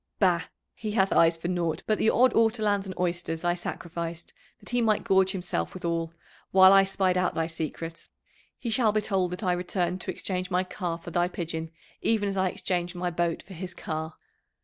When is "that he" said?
4.59-4.81